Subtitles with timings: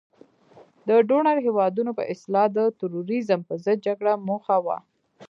[0.87, 4.77] د ډونر هیوادونو په اصطلاح د تروریزم په ضد جګړه موخه وه.